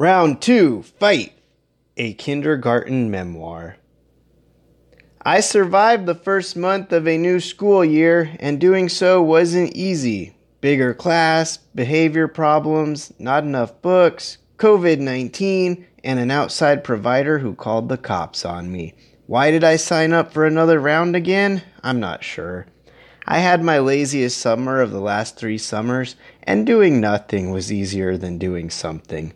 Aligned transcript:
Round 0.00 0.40
two, 0.40 0.84
fight. 1.00 1.32
A 1.96 2.12
kindergarten 2.12 3.10
memoir. 3.10 3.78
I 5.22 5.40
survived 5.40 6.06
the 6.06 6.14
first 6.14 6.56
month 6.56 6.92
of 6.92 7.08
a 7.08 7.18
new 7.18 7.40
school 7.40 7.84
year, 7.84 8.30
and 8.38 8.60
doing 8.60 8.88
so 8.88 9.20
wasn't 9.20 9.74
easy. 9.74 10.36
Bigger 10.60 10.94
class, 10.94 11.56
behavior 11.56 12.28
problems, 12.28 13.12
not 13.18 13.42
enough 13.42 13.82
books, 13.82 14.38
COVID 14.56 15.00
19, 15.00 15.84
and 16.04 16.20
an 16.20 16.30
outside 16.30 16.84
provider 16.84 17.40
who 17.40 17.56
called 17.56 17.88
the 17.88 17.98
cops 17.98 18.44
on 18.44 18.70
me. 18.70 18.94
Why 19.26 19.50
did 19.50 19.64
I 19.64 19.74
sign 19.74 20.12
up 20.12 20.32
for 20.32 20.46
another 20.46 20.78
round 20.78 21.16
again? 21.16 21.64
I'm 21.82 21.98
not 21.98 22.22
sure. 22.22 22.68
I 23.26 23.40
had 23.40 23.64
my 23.64 23.80
laziest 23.80 24.38
summer 24.38 24.80
of 24.80 24.92
the 24.92 25.00
last 25.00 25.36
three 25.36 25.58
summers, 25.58 26.14
and 26.44 26.64
doing 26.64 27.00
nothing 27.00 27.50
was 27.50 27.72
easier 27.72 28.16
than 28.16 28.38
doing 28.38 28.70
something. 28.70 29.32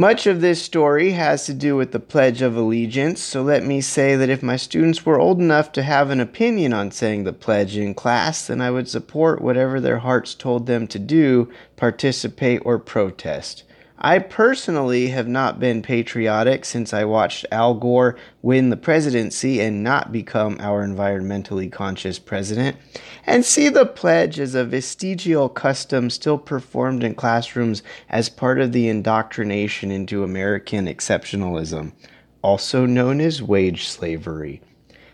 Much 0.00 0.26
of 0.26 0.40
this 0.40 0.62
story 0.62 1.10
has 1.10 1.44
to 1.44 1.52
do 1.52 1.76
with 1.76 1.92
the 1.92 2.00
Pledge 2.00 2.40
of 2.40 2.56
Allegiance, 2.56 3.20
so 3.20 3.42
let 3.42 3.62
me 3.62 3.82
say 3.82 4.16
that 4.16 4.30
if 4.30 4.42
my 4.42 4.56
students 4.56 5.04
were 5.04 5.20
old 5.20 5.38
enough 5.38 5.70
to 5.72 5.82
have 5.82 6.08
an 6.08 6.20
opinion 6.20 6.72
on 6.72 6.90
saying 6.90 7.24
the 7.24 7.34
pledge 7.34 7.76
in 7.76 7.92
class, 7.92 8.46
then 8.46 8.62
I 8.62 8.70
would 8.70 8.88
support 8.88 9.42
whatever 9.42 9.78
their 9.78 9.98
hearts 9.98 10.34
told 10.34 10.64
them 10.64 10.86
to 10.86 10.98
do, 10.98 11.52
participate, 11.76 12.62
or 12.64 12.78
protest. 12.78 13.62
I 14.02 14.18
personally 14.18 15.08
have 15.08 15.28
not 15.28 15.60
been 15.60 15.82
patriotic 15.82 16.64
since 16.64 16.94
I 16.94 17.04
watched 17.04 17.44
Al 17.52 17.74
Gore 17.74 18.16
win 18.40 18.70
the 18.70 18.76
presidency 18.78 19.60
and 19.60 19.82
not 19.82 20.10
become 20.10 20.56
our 20.58 20.86
environmentally 20.86 21.70
conscious 21.70 22.18
president, 22.18 22.78
and 23.26 23.44
see 23.44 23.68
the 23.68 23.84
pledge 23.84 24.40
as 24.40 24.54
a 24.54 24.64
vestigial 24.64 25.50
custom 25.50 26.08
still 26.08 26.38
performed 26.38 27.04
in 27.04 27.14
classrooms 27.14 27.82
as 28.08 28.30
part 28.30 28.58
of 28.58 28.72
the 28.72 28.88
indoctrination 28.88 29.90
into 29.90 30.24
American 30.24 30.86
exceptionalism, 30.86 31.92
also 32.40 32.86
known 32.86 33.20
as 33.20 33.42
wage 33.42 33.86
slavery. 33.86 34.62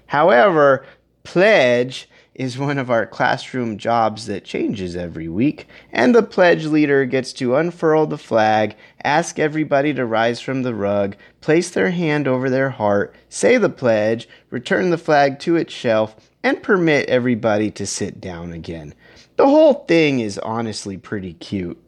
However, 0.07 0.87
pledge 1.25 2.09
is 2.39 2.59
one 2.59 2.79
of 2.79 2.91
our 2.91 3.07
classroom 3.07 3.79
jobs 3.79 4.27
that 4.27 4.45
changes 4.45 4.95
every 4.95 5.29
week, 5.29 5.67
and 5.91 6.15
the 6.15 6.23
pledge 6.23 6.67
leader 6.67 7.05
gets 7.07 7.33
to 7.33 7.57
unfurl 7.57 8.07
the 8.07 8.19
flag, 8.19 8.77
ask 9.03 9.39
everybody 9.39 9.95
to 9.95 10.05
rise 10.05 10.41
from 10.41 10.63
the 10.63 10.75
rug, 10.75 11.17
place 11.41 11.71
their 11.71 11.91
hand 11.91 12.29
over 12.29 12.51
their 12.51 12.71
heart, 12.71 13.15
say 13.29 13.57
the 13.57 13.71
pledge, 13.71 14.29
return 14.51 14.91
the 14.91 14.99
flag 14.99 15.39
to 15.41 15.57
its 15.57 15.73
shelf, 15.73 16.15
and 16.43 16.63
permit 16.63 17.09
everybody 17.09 17.71
to 17.71 17.87
sit 17.87 18.21
down 18.21 18.53
again. 18.53 18.95
The 19.37 19.47
whole 19.47 19.85
thing 19.85 20.21
is 20.21 20.39
honestly 20.39 20.97
pretty 20.97 21.33
cute. 21.35 21.83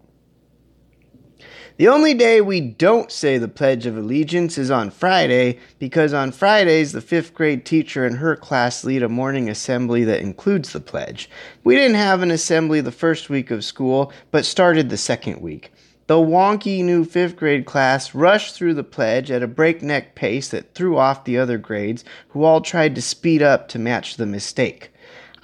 The 1.78 1.86
only 1.86 2.12
day 2.12 2.40
we 2.40 2.60
don't 2.60 3.12
say 3.12 3.38
the 3.38 3.46
Pledge 3.46 3.86
of 3.86 3.96
Allegiance 3.96 4.58
is 4.58 4.68
on 4.68 4.90
Friday 4.90 5.60
because 5.78 6.12
on 6.12 6.32
Fridays 6.32 6.90
the 6.90 7.00
fifth 7.00 7.34
grade 7.34 7.64
teacher 7.64 8.04
and 8.04 8.16
her 8.16 8.34
class 8.34 8.82
lead 8.82 9.04
a 9.04 9.08
morning 9.08 9.48
assembly 9.48 10.02
that 10.02 10.20
includes 10.20 10.72
the 10.72 10.80
pledge. 10.80 11.30
We 11.62 11.76
didn't 11.76 11.94
have 11.94 12.20
an 12.20 12.32
assembly 12.32 12.80
the 12.80 12.90
first 12.90 13.30
week 13.30 13.52
of 13.52 13.64
school, 13.64 14.12
but 14.32 14.44
started 14.44 14.90
the 14.90 14.96
second 14.96 15.40
week. 15.40 15.70
The 16.08 16.16
wonky 16.16 16.82
new 16.82 17.04
fifth 17.04 17.36
grade 17.36 17.64
class 17.64 18.12
rushed 18.12 18.56
through 18.56 18.74
the 18.74 18.82
pledge 18.82 19.30
at 19.30 19.44
a 19.44 19.46
breakneck 19.46 20.16
pace 20.16 20.48
that 20.48 20.74
threw 20.74 20.98
off 20.98 21.22
the 21.22 21.38
other 21.38 21.58
grades, 21.58 22.04
who 22.30 22.42
all 22.42 22.60
tried 22.60 22.96
to 22.96 23.02
speed 23.02 23.40
up 23.40 23.68
to 23.68 23.78
match 23.78 24.16
the 24.16 24.26
mistake. 24.26 24.90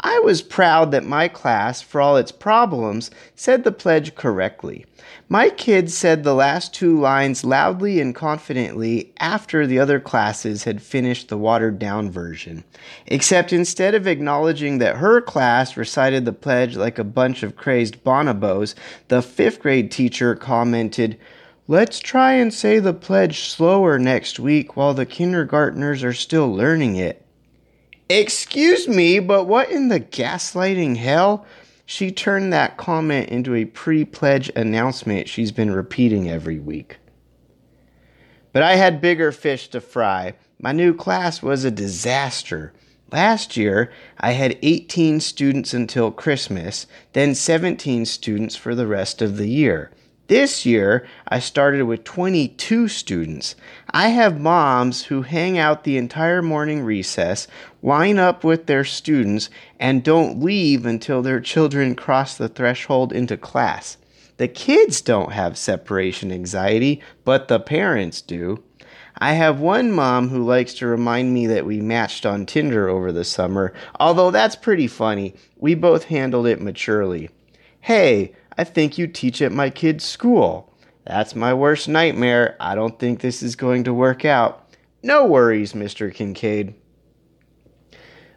I 0.07 0.19
was 0.19 0.43
proud 0.43 0.91
that 0.91 1.07
my 1.07 1.29
class, 1.29 1.81
for 1.81 1.99
all 1.99 2.19
its 2.19 2.31
problems, 2.31 3.11
said 3.35 3.65
the 3.65 3.73
pledge 3.73 4.15
correctly. 4.15 4.85
My 5.31 5.49
kids 5.49 5.97
said 5.97 6.25
the 6.25 6.35
last 6.35 6.75
two 6.75 7.01
lines 7.01 7.43
loudly 7.43 8.03
and 8.03 8.15
confidently 8.15 9.15
after 9.19 9.67
the 9.67 9.79
other 9.79 9.99
classes 10.01 10.65
had 10.65 10.83
finished 10.83 11.31
the 11.31 11.39
watered 11.39 11.79
down 11.79 12.11
version. 12.11 12.65
Except 13.07 13.51
instead 13.51 13.95
of 13.95 14.07
acknowledging 14.07 14.77
that 14.77 14.97
her 14.97 15.23
class 15.23 15.75
recited 15.75 16.27
the 16.27 16.35
pledge 16.35 16.77
like 16.77 16.99
a 16.99 17.05
bunch 17.05 17.43
of 17.43 17.57
crazed 17.57 18.05
bonobos, 18.05 18.75
the 19.09 19.23
fifth 19.23 19.61
grade 19.61 19.91
teacher 19.91 20.35
commented, 20.35 21.19
Let's 21.67 21.99
try 21.99 22.35
and 22.35 22.53
say 22.53 22.79
the 22.79 22.93
pledge 22.93 23.49
slower 23.49 23.99
next 23.99 24.39
week 24.39 24.77
while 24.77 24.93
the 24.93 25.07
kindergartners 25.07 26.05
are 26.05 26.13
still 26.13 26.55
learning 26.55 26.97
it. 26.97 27.24
Excuse 28.09 28.87
me, 28.87 29.19
but 29.19 29.45
what 29.45 29.71
in 29.71 29.89
the 29.89 30.01
gaslighting 30.01 30.97
hell? 30.97 31.47
She 31.87 32.11
turned 32.11 32.53
that 32.53 32.77
comment 32.77 33.31
into 33.31 33.55
a 33.55 33.65
pre 33.65 34.05
pledge 34.05 34.51
announcement 34.55 35.29
she's 35.29 35.53
been 35.53 35.71
repeating 35.71 36.31
every 36.31 36.59
week. 36.59 36.99
But 38.53 38.63
I 38.63 38.77
had 38.77 39.01
bigger 39.01 39.33
fish 39.33 39.69
to 39.69 39.81
fry. 39.81 40.35
My 40.61 40.73
new 40.73 40.95
class 40.95 41.43
was 41.43 41.65
a 41.65 41.71
disaster. 41.71 42.73
Last 43.11 43.57
year, 43.57 43.93
I 44.19 44.33
had 44.33 44.59
18 44.63 45.21
students 45.21 45.75
until 45.75 46.11
Christmas, 46.11 46.87
then 47.13 47.35
17 47.35 48.07
students 48.07 48.57
for 48.57 48.75
the 48.75 48.87
rest 48.87 49.23
of 49.23 49.37
the 49.37 49.49
year. 49.49 49.91
This 50.27 50.65
year, 50.65 51.07
I 51.29 51.39
started 51.39 51.83
with 51.83 52.03
22 52.05 52.89
students. 52.89 53.57
I 53.91 54.09
have 54.09 54.41
moms 54.41 55.05
who 55.05 55.21
hang 55.21 55.59
out 55.59 55.85
the 55.85 55.99
entire 55.99 56.41
morning 56.41 56.83
recess, 56.83 57.47
line 57.83 58.19
up 58.19 58.43
with 58.43 58.65
their 58.65 58.85
students, 58.85 59.51
and 59.79 60.03
don't 60.03 60.43
leave 60.43 60.87
until 60.87 61.21
their 61.21 61.41
children 61.41 61.95
cross 61.95 62.39
the 62.39 62.49
threshold 62.49 63.13
into 63.13 63.37
class. 63.37 63.99
The 64.39 64.49
kids 64.49 65.03
don't 65.03 65.33
have 65.33 65.59
separation 65.59 66.33
anxiety, 66.33 67.03
but 67.27 67.49
the 67.49 67.61
parents 67.61 68.23
do. 68.23 68.65
I 69.19 69.35
have 69.35 69.61
one 69.61 69.93
mom 69.93 70.31
who 70.31 70.43
likes 70.43 70.73
to 70.75 70.87
remind 70.87 71.35
me 71.35 71.47
that 71.49 71.67
we 71.67 71.83
matched 71.83 72.25
on 72.25 72.47
Tinder 72.47 72.89
over 72.89 73.13
the 73.13 73.25
summer, 73.25 73.75
although 74.01 74.31
that's 74.31 74.57
pretty 74.57 74.87
funny. 74.87 75.35
We 75.59 75.75
both 75.75 76.05
handled 76.05 76.47
it 76.47 76.63
maturely. 76.63 77.29
Hey, 77.83 78.33
I 78.57 78.65
think 78.65 78.99
you 78.99 79.07
teach 79.07 79.43
at 79.43 79.53
my 79.53 79.71
kid's 79.71 80.05
school. 80.05 80.73
That's 81.07 81.35
my 81.35 81.53
worst 81.53 81.89
nightmare. 81.89 82.57
I 82.61 82.75
don't 82.75 82.99
think 82.99 83.21
this 83.21 83.43
is 83.43 83.57
going 83.57 83.85
to 83.85 83.95
work 83.95 84.25
out. 84.25 84.69
No 85.03 85.27
worries, 85.27 85.73
Mr. 85.73 86.13
Kincaid. 86.13 86.75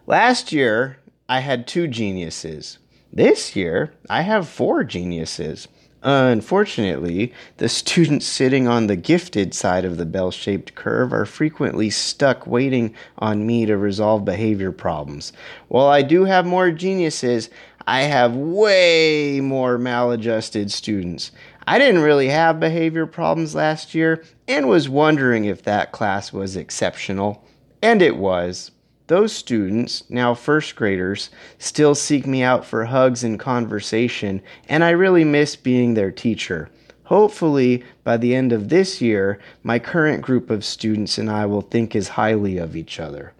Last 0.05 0.51
year, 0.51 0.97
I 1.29 1.39
had 1.39 1.67
two 1.67 1.87
geniuses. 1.87 2.79
This 3.11 3.55
year, 3.55 3.93
I 4.09 4.21
have 4.21 4.47
four 4.47 4.83
geniuses. 4.83 5.67
Unfortunately, 6.03 7.33
the 7.57 7.67
students 7.67 8.25
sitting 8.25 8.67
on 8.67 8.87
the 8.87 8.95
gifted 8.95 9.53
side 9.53 9.83
of 9.83 9.97
the 9.97 10.05
bell 10.05 10.31
shaped 10.31 10.75
curve 10.75 11.11
are 11.11 11.25
frequently 11.25 11.89
stuck 11.89 12.45
waiting 12.45 12.95
on 13.17 13.45
me 13.45 13.65
to 13.65 13.75
resolve 13.77 14.23
behavior 14.23 14.71
problems. 14.71 15.33
While 15.67 15.87
I 15.87 16.03
do 16.03 16.25
have 16.25 16.45
more 16.45 16.71
geniuses, 16.71 17.49
I 17.89 18.01
have 18.01 18.35
way 18.35 19.39
more 19.41 19.77
maladjusted 19.77 20.73
students. 20.73 21.31
I 21.65 21.79
didn't 21.79 22.01
really 22.01 22.27
have 22.27 22.59
behavior 22.59 23.05
problems 23.05 23.55
last 23.55 23.95
year 23.95 24.25
and 24.45 24.67
was 24.67 24.89
wondering 24.89 25.45
if 25.45 25.63
that 25.63 25.93
class 25.93 26.33
was 26.33 26.57
exceptional. 26.57 27.45
And 27.81 28.01
it 28.01 28.17
was. 28.17 28.71
Those 29.07 29.31
students, 29.31 30.03
now 30.09 30.33
first 30.33 30.75
graders, 30.75 31.29
still 31.59 31.95
seek 31.95 32.27
me 32.27 32.43
out 32.43 32.65
for 32.65 32.83
hugs 32.83 33.23
and 33.23 33.39
conversation, 33.39 34.41
and 34.67 34.83
I 34.83 34.89
really 34.89 35.23
miss 35.23 35.55
being 35.55 35.93
their 35.93 36.11
teacher. 36.11 36.69
Hopefully, 37.05 37.85
by 38.03 38.17
the 38.17 38.35
end 38.35 38.51
of 38.51 38.67
this 38.67 38.99
year, 38.99 39.39
my 39.63 39.79
current 39.79 40.21
group 40.21 40.49
of 40.49 40.65
students 40.65 41.17
and 41.17 41.31
I 41.31 41.45
will 41.45 41.61
think 41.61 41.95
as 41.95 42.09
highly 42.09 42.57
of 42.57 42.75
each 42.75 42.99
other. 42.99 43.31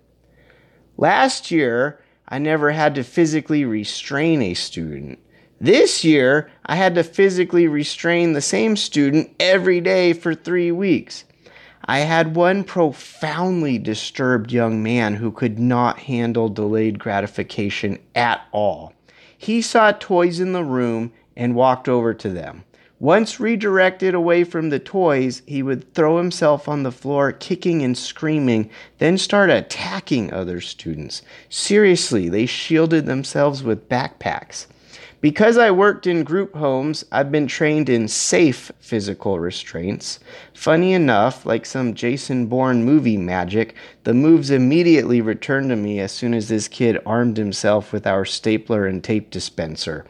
Last 0.95 1.51
year, 1.51 1.99
I 2.27 2.39
never 2.39 2.71
had 2.71 2.95
to 2.95 3.03
physically 3.03 3.63
restrain 3.63 4.41
a 4.41 4.53
student. 4.53 5.19
This 5.59 6.03
year, 6.03 6.49
I 6.65 6.75
had 6.75 6.95
to 6.95 7.03
physically 7.03 7.67
restrain 7.67 8.33
the 8.33 8.41
same 8.41 8.75
student 8.75 9.31
every 9.39 9.81
day 9.81 10.13
for 10.13 10.35
three 10.35 10.71
weeks. 10.71 11.23
I 11.85 11.99
had 11.99 12.35
one 12.35 12.63
profoundly 12.65 13.77
disturbed 13.77 14.51
young 14.51 14.83
man 14.83 15.15
who 15.15 15.31
could 15.31 15.57
not 15.57 15.99
handle 15.99 16.49
delayed 16.49 16.99
gratification 16.99 17.97
at 18.13 18.41
all. 18.51 18.93
He 19.37 19.61
saw 19.61 19.93
toys 19.93 20.39
in 20.41 20.51
the 20.51 20.65
room 20.65 21.13
and 21.35 21.55
walked 21.55 21.87
over 21.87 22.13
to 22.13 22.29
them. 22.29 22.63
Once 22.99 23.39
redirected 23.39 24.15
away 24.15 24.43
from 24.43 24.69
the 24.69 24.79
toys, 24.79 25.43
he 25.45 25.61
would 25.61 25.93
throw 25.93 26.17
himself 26.17 26.67
on 26.67 26.81
the 26.81 26.91
floor, 26.91 27.31
kicking 27.31 27.83
and 27.83 27.95
screaming, 27.95 28.67
then 28.97 29.19
start 29.19 29.51
attacking 29.51 30.33
other 30.33 30.59
students. 30.59 31.21
Seriously, 31.47 32.27
they 32.27 32.47
shielded 32.47 33.05
themselves 33.05 33.61
with 33.61 33.87
backpacks. 33.87 34.65
Because 35.21 35.59
I 35.59 35.69
worked 35.69 36.07
in 36.07 36.23
group 36.23 36.55
homes, 36.55 37.05
I've 37.11 37.31
been 37.31 37.45
trained 37.45 37.87
in 37.87 38.07
safe 38.07 38.71
physical 38.79 39.39
restraints. 39.39 40.19
Funny 40.53 40.93
enough, 40.93 41.45
like 41.45 41.67
some 41.67 41.93
Jason 41.93 42.47
Bourne 42.47 42.83
movie 42.83 43.17
magic, 43.17 43.75
the 44.05 44.13
moves 44.13 44.49
immediately 44.49 45.21
returned 45.21 45.69
to 45.69 45.75
me 45.75 45.99
as 45.99 46.11
soon 46.11 46.33
as 46.33 46.49
this 46.49 46.67
kid 46.67 46.99
armed 47.05 47.37
himself 47.37 47.93
with 47.93 48.07
our 48.07 48.25
stapler 48.25 48.87
and 48.87 49.03
tape 49.03 49.29
dispenser. 49.29 50.05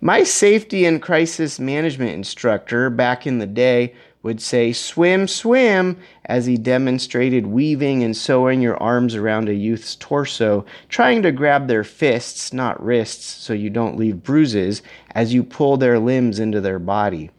My 0.00 0.22
safety 0.22 0.84
and 0.84 1.02
crisis 1.02 1.58
management 1.58 2.12
instructor 2.12 2.88
back 2.88 3.26
in 3.26 3.38
the 3.38 3.48
day 3.48 3.94
would 4.22 4.40
say, 4.40 4.72
Swim, 4.72 5.26
swim, 5.26 5.96
as 6.24 6.46
he 6.46 6.56
demonstrated 6.56 7.48
weaving 7.48 8.04
and 8.04 8.16
sewing 8.16 8.60
your 8.60 8.76
arms 8.80 9.16
around 9.16 9.48
a 9.48 9.54
youth's 9.54 9.96
torso, 9.96 10.64
trying 10.88 11.22
to 11.22 11.32
grab 11.32 11.66
their 11.66 11.82
fists, 11.82 12.52
not 12.52 12.80
wrists, 12.80 13.24
so 13.24 13.52
you 13.52 13.70
don't 13.70 13.96
leave 13.96 14.22
bruises, 14.22 14.82
as 15.16 15.34
you 15.34 15.42
pull 15.42 15.76
their 15.76 15.98
limbs 15.98 16.38
into 16.38 16.60
their 16.60 16.78
body. 16.78 17.30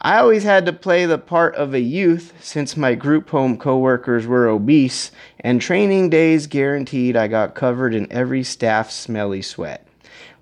I 0.00 0.18
always 0.18 0.44
had 0.44 0.66
to 0.66 0.72
play 0.72 1.06
the 1.06 1.18
part 1.18 1.56
of 1.56 1.74
a 1.74 1.80
youth 1.80 2.32
since 2.40 2.76
my 2.76 2.94
group 2.94 3.30
home 3.30 3.58
coworkers 3.58 4.24
were 4.24 4.46
obese, 4.46 5.10
and 5.40 5.60
training 5.60 6.10
days 6.10 6.46
guaranteed 6.46 7.16
I 7.16 7.26
got 7.26 7.56
covered 7.56 7.92
in 7.92 8.12
every 8.12 8.44
staff 8.44 8.92
smelly 8.92 9.42
sweat. 9.42 9.84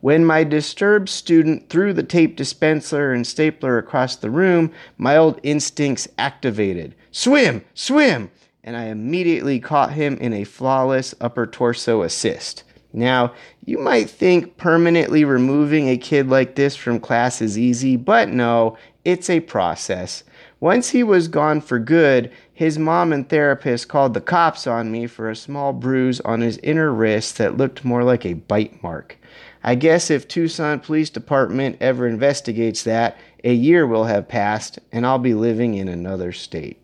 When 0.03 0.25
my 0.25 0.43
disturbed 0.43 1.09
student 1.09 1.69
threw 1.69 1.93
the 1.93 2.03
tape 2.03 2.35
dispenser 2.35 3.13
and 3.13 3.25
stapler 3.25 3.79
across 3.79 4.17
the 4.17 4.31
room, 4.31 4.73
my 4.99 5.17
old 5.17 5.39
instincts 5.45 6.09
activated. 6.19 6.97
Swim! 7.13 7.65
Swim! 7.73 8.33
And 8.65 8.77
I 8.77 8.87
immediately 8.87 9.61
caught 9.61 9.93
him 9.93 10.17
in 10.17 10.33
a 10.33 10.43
flawless 10.43 11.15
upper 11.21 11.47
torso 11.47 12.03
assist. 12.03 12.65
Now, 12.93 13.33
you 13.65 13.79
might 13.79 14.11
think 14.11 14.57
permanently 14.57 15.25
removing 15.25 15.89
a 15.89 15.97
kid 15.97 16.29
like 16.29 16.57
this 16.57 16.75
from 16.75 16.99
class 16.99 17.41
is 17.41 17.57
easy, 17.57 17.97
but 17.97 18.29
no, 18.29 18.77
it's 19.05 19.31
a 19.31 19.39
process. 19.39 20.25
Once 20.59 20.91
he 20.91 21.05
was 21.05 21.29
gone 21.29 21.61
for 21.61 21.79
good, 21.79 22.33
his 22.53 22.77
mom 22.77 23.13
and 23.13 23.29
therapist 23.29 23.89
called 23.89 24.15
the 24.15 24.21
cops 24.21 24.67
on 24.67 24.91
me 24.91 25.07
for 25.07 25.31
a 25.31 25.37
small 25.37 25.73
bruise 25.73 26.21
on 26.23 26.41
his 26.41 26.59
inner 26.59 26.93
wrist 26.93 27.39
that 27.39 27.57
looked 27.57 27.85
more 27.85 28.03
like 28.03 28.27
a 28.27 28.35
bite 28.35 28.83
mark. 28.83 29.17
I 29.65 29.75
guess 29.77 30.11
if 30.11 30.27
Tucson 30.27 30.81
Police 30.81 31.11
Department 31.11 31.77
ever 31.81 32.07
investigates 32.07 32.83
that, 32.83 33.17
a 33.45 33.53
year 33.53 33.87
will 33.87 34.05
have 34.05 34.29
passed 34.29 34.79
and 34.91 35.07
I'll 35.07 35.19
be 35.19 35.35
living 35.35 35.75
in 35.75 35.89
another 35.89 36.33
state. 36.33 36.79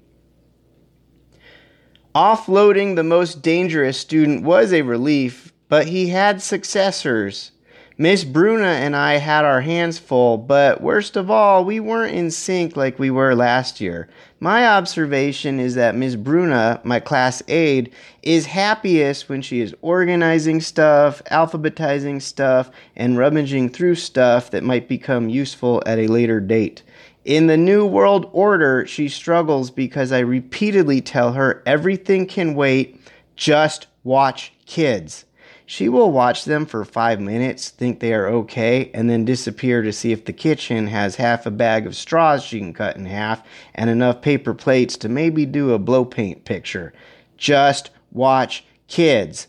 Offloading 2.15 2.97
the 2.97 3.05
most 3.05 3.43
dangerous 3.43 3.99
student 3.99 4.43
was 4.43 4.73
a 4.73 4.83
relief, 4.83 5.53
but 5.69 5.89
he 5.89 6.09
had 6.09 6.41
successors. 6.41 7.53
Miss 8.01 8.23
Bruna 8.23 8.69
and 8.69 8.95
I 8.95 9.15
had 9.15 9.45
our 9.45 9.61
hands 9.61 9.99
full, 9.99 10.39
but 10.39 10.81
worst 10.81 11.17
of 11.17 11.33
all, 11.33 11.65
we 11.65 11.81
weren't 11.81 12.15
in 12.15 12.31
sync 12.31 12.77
like 12.77 12.97
we 12.97 13.11
were 13.11 13.35
last 13.35 13.81
year. 13.81 14.09
My 14.39 14.69
observation 14.69 15.59
is 15.59 15.75
that 15.75 15.97
Miss 15.97 16.15
Bruna, 16.15 16.81
my 16.85 17.01
class 17.01 17.43
aide, 17.49 17.93
is 18.23 18.47
happiest 18.47 19.29
when 19.29 19.43
she 19.43 19.61
is 19.61 19.75
organizing 19.83 20.61
stuff, 20.61 21.21
alphabetizing 21.25 22.23
stuff, 22.23 22.71
and 22.95 23.19
rummaging 23.19 23.71
through 23.71 23.97
stuff 23.97 24.53
that 24.53 24.63
might 24.63 24.87
become 24.87 25.29
useful 25.29 25.83
at 25.85 25.99
a 25.99 26.07
later 26.07 26.39
date. 26.39 26.85
In 27.25 27.49
the 27.49 27.57
New 27.57 27.85
World 27.85 28.31
Order, 28.33 28.87
she 28.87 29.09
struggles 29.09 29.73
because 29.73 30.13
I 30.13 30.21
repeatedly 30.21 31.01
tell 31.01 31.33
her 31.33 31.65
everything 31.67 32.27
can 32.27 32.55
wait, 32.55 33.01
just 33.35 33.89
watch 34.05 34.53
kids. 34.67 35.25
She 35.71 35.91
will 35.91 36.11
watch 36.11 36.47
them 36.47 36.65
for 36.65 36.83
five 36.83 37.21
minutes, 37.21 37.69
think 37.69 38.01
they 38.01 38.15
are 38.15 38.27
okay, 38.27 38.91
and 38.95 39.11
then 39.11 39.27
disappear 39.27 39.83
to 39.83 39.93
see 39.93 40.13
if 40.13 40.25
the 40.25 40.33
kitchen 40.33 40.87
has 40.87 41.17
half 41.17 41.45
a 41.45 41.51
bag 41.51 41.87
of 41.87 41.95
straws 41.95 42.43
she 42.43 42.59
can 42.59 42.73
cut 42.73 42.97
in 42.97 43.05
half 43.05 43.43
and 43.75 43.91
enough 43.91 44.23
paper 44.23 44.55
plates 44.55 44.97
to 44.97 45.11
maybe 45.11 45.45
do 45.45 45.75
a 45.75 45.79
blow 45.79 46.07
paint 46.07 46.47
picture. 46.47 46.95
Just 47.37 47.91
watch 48.13 48.65
kids. 48.87 49.47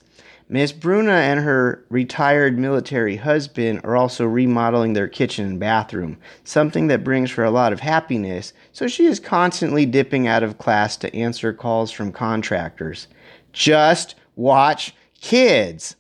Miss 0.50 0.74
Bruna 0.74 1.14
and 1.14 1.40
her 1.40 1.86
retired 1.88 2.60
military 2.60 3.16
husband 3.16 3.80
are 3.86 3.96
also 3.96 4.26
remodeling 4.26 4.92
their 4.92 5.08
kitchen 5.08 5.46
and 5.46 5.58
bathroom, 5.58 6.18
something 6.44 6.88
that 6.88 7.06
brings 7.06 7.32
her 7.32 7.46
a 7.46 7.52
lot 7.52 7.72
of 7.72 7.80
happiness, 7.80 8.52
so 8.74 8.90
she 8.90 9.06
is 9.06 9.22
constantly 9.22 9.86
dipping 9.86 10.28
out 10.28 10.44
of 10.44 10.58
class 10.58 10.98
to 10.98 11.16
answer 11.16 11.54
calls 11.54 11.94
from 11.94 12.12
contractors. 12.12 13.08
Just 13.54 14.16
watch 14.36 14.94
kids. 15.22 15.96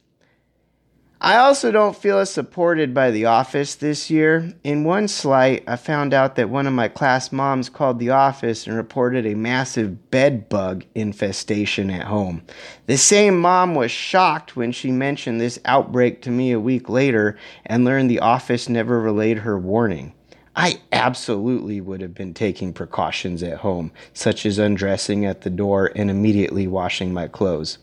I 1.21 1.35
also 1.35 1.69
don't 1.69 1.97
feel 1.97 2.19
as 2.19 2.29
supported 2.29 2.93
by 2.93 3.11
the 3.11 3.25
office 3.25 3.75
this 3.75 4.09
year. 4.09 4.53
In 4.63 4.85
one 4.85 5.09
slight, 5.09 5.65
I 5.67 5.75
found 5.75 6.13
out 6.13 6.37
that 6.37 6.49
one 6.49 6.65
of 6.65 6.71
my 6.71 6.87
class 6.87 7.33
moms 7.33 7.67
called 7.67 7.99
the 7.99 8.11
office 8.11 8.65
and 8.65 8.77
reported 8.77 9.25
a 9.25 9.35
massive 9.35 10.11
bed 10.11 10.47
bug 10.47 10.85
infestation 10.95 11.89
at 11.91 12.07
home. 12.07 12.43
The 12.85 12.97
same 12.97 13.37
mom 13.37 13.75
was 13.75 13.91
shocked 13.91 14.55
when 14.55 14.71
she 14.71 14.91
mentioned 14.91 15.41
this 15.41 15.59
outbreak 15.65 16.21
to 16.21 16.31
me 16.31 16.53
a 16.53 16.59
week 16.59 16.87
later 16.87 17.37
and 17.65 17.83
learned 17.83 18.09
the 18.09 18.21
office 18.21 18.69
never 18.69 19.01
relayed 19.01 19.39
her 19.39 19.59
warning. 19.59 20.13
I 20.55 20.79
absolutely 20.93 21.81
would 21.81 21.99
have 21.99 22.13
been 22.13 22.33
taking 22.33 22.71
precautions 22.71 23.43
at 23.43 23.57
home, 23.57 23.91
such 24.13 24.45
as 24.45 24.57
undressing 24.57 25.25
at 25.25 25.41
the 25.41 25.49
door 25.49 25.91
and 25.97 26.09
immediately 26.09 26.65
washing 26.65 27.13
my 27.13 27.27
clothes. 27.27 27.77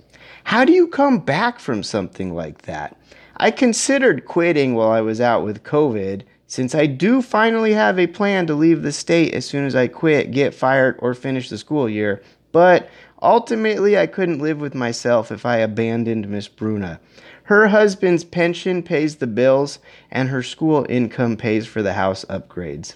How 0.44 0.64
do 0.64 0.72
you 0.72 0.88
come 0.88 1.18
back 1.18 1.58
from 1.58 1.82
something 1.82 2.34
like 2.34 2.62
that? 2.62 2.96
I 3.38 3.50
considered 3.50 4.24
quitting 4.24 4.74
while 4.74 4.90
I 4.90 5.02
was 5.02 5.20
out 5.20 5.44
with 5.44 5.62
COVID, 5.62 6.22
since 6.46 6.74
I 6.74 6.86
do 6.86 7.20
finally 7.20 7.74
have 7.74 7.98
a 7.98 8.06
plan 8.06 8.46
to 8.46 8.54
leave 8.54 8.82
the 8.82 8.92
state 8.92 9.34
as 9.34 9.44
soon 9.44 9.66
as 9.66 9.74
I 9.74 9.88
quit, 9.88 10.30
get 10.30 10.54
fired, 10.54 10.96
or 11.00 11.12
finish 11.12 11.50
the 11.50 11.58
school 11.58 11.88
year. 11.88 12.22
But 12.52 12.88
ultimately, 13.20 13.98
I 13.98 14.06
couldn't 14.06 14.38
live 14.38 14.60
with 14.60 14.74
myself 14.74 15.30
if 15.30 15.44
I 15.44 15.58
abandoned 15.58 16.28
Miss 16.28 16.48
Bruna. 16.48 16.98
Her 17.44 17.68
husband's 17.68 18.24
pension 18.24 18.82
pays 18.82 19.16
the 19.16 19.26
bills, 19.26 19.80
and 20.10 20.30
her 20.30 20.42
school 20.42 20.86
income 20.88 21.36
pays 21.36 21.66
for 21.66 21.82
the 21.82 21.92
house 21.92 22.24
upgrades. 22.30 22.94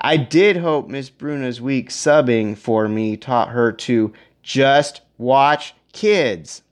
I 0.00 0.16
did 0.16 0.56
hope 0.56 0.88
Miss 0.88 1.10
Bruna's 1.10 1.60
week 1.60 1.90
subbing 1.90 2.58
for 2.58 2.88
me 2.88 3.16
taught 3.16 3.50
her 3.50 3.70
to 3.72 4.12
just 4.42 5.02
watch 5.16 5.74
kids. 5.92 6.62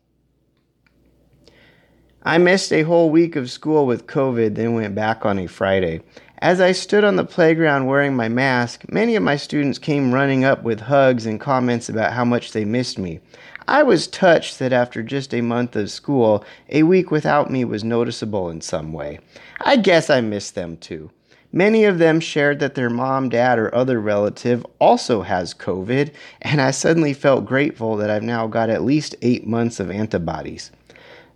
I 2.27 2.39
missed 2.39 2.73
a 2.73 2.85
whole 2.85 3.11
week 3.11 3.37
of 3.37 3.51
school 3.51 3.85
with 3.85 4.07
COVID, 4.07 4.55
then 4.55 4.73
went 4.73 4.95
back 4.95 5.27
on 5.27 5.39
a 5.39 5.47
Friday. 5.47 6.01
As 6.39 6.59
I 6.59 6.73
stood 6.73 7.05
on 7.05 7.17
the 7.17 7.25
playground 7.25 7.85
wearing 7.85 8.17
my 8.17 8.31
mask, 8.31 8.85
many 8.91 9.15
of 9.15 9.23
my 9.23 9.37
students 9.37 9.79
came 9.79 10.15
running 10.15 10.43
up 10.43 10.63
with 10.63 10.81
hugs 10.81 11.27
and 11.27 11.39
comments 11.39 11.91
about 11.91 12.15
how 12.15 12.25
much 12.25 12.53
they 12.53 12.65
missed 12.65 12.99
me. 12.99 13.21
I 13.69 13.83
was 13.83 14.07
touched 14.07 14.59
that 14.59 14.73
after 14.73 15.03
just 15.03 15.35
a 15.35 15.43
month 15.43 15.77
of 15.77 15.91
school, 15.91 16.47
a 16.71 16.85
week 16.85 17.11
without 17.11 17.51
me 17.51 17.63
was 17.67 17.85
noticeable 17.85 18.49
in 18.49 18.63
some 18.63 18.95
way. 18.95 19.19
I 19.61 19.77
guess 19.77 20.09
I 20.09 20.23
missed 20.23 20.55
them 20.55 20.79
too. 20.79 21.11
Many 21.53 21.85
of 21.85 21.99
them 21.99 22.21
shared 22.21 22.59
that 22.61 22.75
their 22.75 22.89
mom, 22.89 23.29
dad, 23.29 23.59
or 23.59 23.75
other 23.75 24.01
relative 24.01 24.67
also 24.79 25.21
has 25.21 25.53
COVID, 25.53 26.11
and 26.41 26.63
I 26.63 26.71
suddenly 26.71 27.13
felt 27.13 27.45
grateful 27.45 27.97
that 27.97 28.09
I've 28.09 28.23
now 28.23 28.47
got 28.47 28.71
at 28.71 28.83
least 28.83 29.15
eight 29.21 29.47
months 29.47 29.79
of 29.79 29.91
antibodies. 29.91 30.71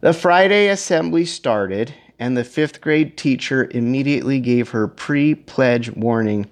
The 0.01 0.13
Friday 0.13 0.69
assembly 0.69 1.25
started, 1.25 1.93
and 2.21 2.37
the 2.37 2.45
fifth 2.45 2.81
grade 2.81 3.17
teacher 3.17 3.69
immediately 3.73 4.39
gave 4.39 4.69
her 4.69 4.87
pre 4.87 5.35
pledge 5.35 5.91
warning. 5.91 6.49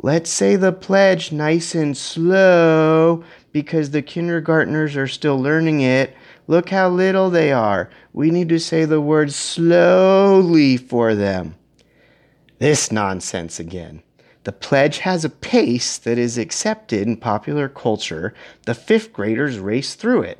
Let's 0.00 0.30
say 0.30 0.54
the 0.54 0.70
pledge 0.70 1.32
nice 1.32 1.74
and 1.74 1.96
slow 1.96 3.24
because 3.50 3.90
the 3.90 4.02
kindergartners 4.02 4.94
are 4.94 5.08
still 5.08 5.36
learning 5.36 5.80
it. 5.80 6.16
Look 6.46 6.68
how 6.68 6.88
little 6.88 7.28
they 7.28 7.50
are. 7.50 7.90
We 8.12 8.30
need 8.30 8.48
to 8.50 8.60
say 8.60 8.84
the 8.84 9.00
word 9.00 9.32
slowly 9.32 10.76
for 10.76 11.16
them. 11.16 11.56
This 12.60 12.92
nonsense 12.92 13.58
again. 13.58 14.04
The 14.44 14.52
pledge 14.52 14.98
has 14.98 15.24
a 15.24 15.30
pace 15.30 15.98
that 15.98 16.18
is 16.18 16.38
accepted 16.38 17.04
in 17.04 17.16
popular 17.16 17.68
culture. 17.68 18.32
The 18.64 18.74
fifth 18.74 19.12
graders 19.12 19.58
race 19.58 19.96
through 19.96 20.22
it. 20.22 20.38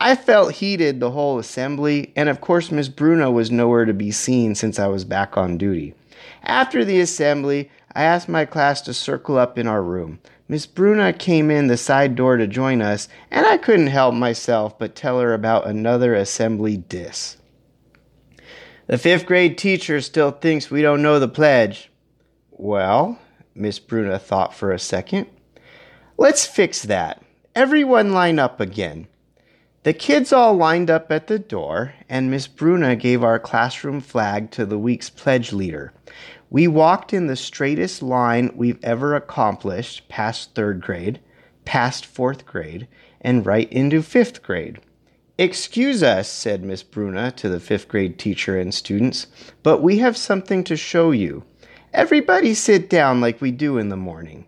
I 0.00 0.14
felt 0.14 0.54
heated 0.54 1.00
the 1.00 1.10
whole 1.10 1.38
assembly, 1.38 2.12
and 2.16 2.28
of 2.28 2.40
course, 2.40 2.70
Miss 2.70 2.88
Bruna 2.88 3.30
was 3.30 3.50
nowhere 3.50 3.84
to 3.84 3.94
be 3.94 4.10
seen 4.10 4.54
since 4.54 4.78
I 4.78 4.86
was 4.86 5.04
back 5.04 5.36
on 5.36 5.58
duty. 5.58 5.94
After 6.42 6.84
the 6.84 7.00
assembly, 7.00 7.70
I 7.94 8.04
asked 8.04 8.28
my 8.28 8.44
class 8.44 8.80
to 8.82 8.94
circle 8.94 9.38
up 9.38 9.58
in 9.58 9.66
our 9.66 9.82
room. 9.82 10.20
Miss 10.48 10.66
Bruna 10.66 11.12
came 11.12 11.50
in 11.50 11.66
the 11.66 11.76
side 11.76 12.14
door 12.14 12.36
to 12.36 12.46
join 12.46 12.80
us, 12.80 13.08
and 13.30 13.44
I 13.44 13.58
couldn't 13.58 13.88
help 13.88 14.14
myself 14.14 14.78
but 14.78 14.94
tell 14.94 15.20
her 15.20 15.34
about 15.34 15.66
another 15.66 16.14
assembly 16.14 16.76
diss. 16.76 17.36
The 18.86 18.96
fifth 18.96 19.26
grade 19.26 19.58
teacher 19.58 20.00
still 20.00 20.30
thinks 20.30 20.70
we 20.70 20.80
don't 20.80 21.02
know 21.02 21.18
the 21.18 21.28
pledge. 21.28 21.90
Well, 22.50 23.18
Miss 23.54 23.78
Bruna 23.78 24.18
thought 24.18 24.54
for 24.54 24.72
a 24.72 24.78
second. 24.78 25.26
Let's 26.16 26.46
fix 26.46 26.82
that. 26.82 27.22
Everyone 27.54 28.12
line 28.12 28.38
up 28.38 28.60
again. 28.60 29.08
The 29.84 29.92
kids 29.92 30.32
all 30.32 30.54
lined 30.54 30.90
up 30.90 31.12
at 31.12 31.28
the 31.28 31.38
door, 31.38 31.94
and 32.08 32.30
Miss 32.30 32.48
Bruna 32.48 32.96
gave 32.96 33.22
our 33.22 33.38
classroom 33.38 34.00
flag 34.00 34.50
to 34.50 34.66
the 34.66 34.78
week's 34.78 35.08
pledge 35.08 35.52
leader. 35.52 35.92
We 36.50 36.66
walked 36.66 37.14
in 37.14 37.28
the 37.28 37.36
straightest 37.36 38.02
line 38.02 38.50
we've 38.56 38.82
ever 38.82 39.14
accomplished 39.14 40.08
past 40.08 40.56
third 40.56 40.80
grade, 40.80 41.20
past 41.64 42.04
fourth 42.04 42.44
grade, 42.44 42.88
and 43.20 43.46
right 43.46 43.72
into 43.72 44.02
fifth 44.02 44.42
grade. 44.42 44.80
Excuse 45.38 46.02
us, 46.02 46.28
said 46.28 46.64
Miss 46.64 46.82
Bruna 46.82 47.30
to 47.36 47.48
the 47.48 47.60
fifth 47.60 47.86
grade 47.86 48.18
teacher 48.18 48.58
and 48.58 48.74
students, 48.74 49.28
but 49.62 49.80
we 49.80 49.98
have 49.98 50.16
something 50.16 50.64
to 50.64 50.76
show 50.76 51.12
you. 51.12 51.44
Everybody 51.94 52.52
sit 52.52 52.90
down 52.90 53.20
like 53.20 53.40
we 53.40 53.52
do 53.52 53.78
in 53.78 53.88
the 53.88 53.96
morning. 53.96 54.47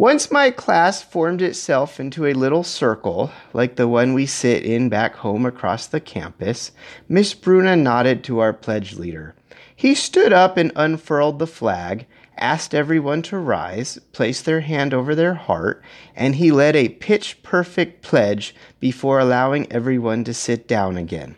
Once 0.00 0.30
my 0.30 0.50
class 0.50 1.02
formed 1.02 1.42
itself 1.42 2.00
into 2.00 2.24
a 2.24 2.32
little 2.32 2.64
circle, 2.64 3.30
like 3.52 3.76
the 3.76 3.86
one 3.86 4.14
we 4.14 4.24
sit 4.24 4.64
in 4.64 4.88
back 4.88 5.14
home 5.16 5.44
across 5.44 5.86
the 5.86 6.00
campus, 6.00 6.72
Miss 7.06 7.34
Bruna 7.34 7.76
nodded 7.76 8.24
to 8.24 8.38
our 8.38 8.54
pledge 8.54 8.94
leader. 8.94 9.34
He 9.76 9.94
stood 9.94 10.32
up 10.32 10.56
and 10.56 10.72
unfurled 10.74 11.38
the 11.38 11.46
flag, 11.46 12.06
asked 12.38 12.74
everyone 12.74 13.20
to 13.24 13.36
rise, 13.36 13.98
place 14.12 14.40
their 14.40 14.60
hand 14.60 14.94
over 14.94 15.14
their 15.14 15.34
heart, 15.34 15.82
and 16.16 16.36
he 16.36 16.50
led 16.50 16.76
a 16.76 16.88
pitch 16.88 17.42
perfect 17.42 18.00
pledge 18.00 18.54
before 18.78 19.18
allowing 19.18 19.70
everyone 19.70 20.24
to 20.24 20.32
sit 20.32 20.66
down 20.66 20.96
again. 20.96 21.36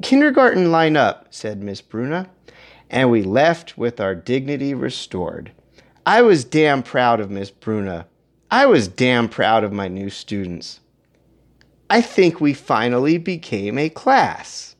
Kindergarten 0.00 0.70
line 0.70 0.96
up, 0.96 1.26
said 1.34 1.60
Miss 1.60 1.80
Bruna, 1.80 2.30
and 2.88 3.10
we 3.10 3.24
left 3.24 3.76
with 3.76 4.00
our 4.00 4.14
dignity 4.14 4.72
restored. 4.72 5.50
I 6.04 6.22
was 6.22 6.44
damn 6.44 6.82
proud 6.82 7.20
of 7.20 7.30
Miss 7.30 7.50
Bruna. 7.50 8.06
I 8.50 8.66
was 8.66 8.88
damn 8.88 9.28
proud 9.28 9.62
of 9.62 9.72
my 9.72 9.86
new 9.88 10.10
students. 10.10 10.80
I 11.88 12.00
think 12.00 12.40
we 12.40 12.54
finally 12.54 13.18
became 13.18 13.78
a 13.78 13.88
class. 13.88 14.71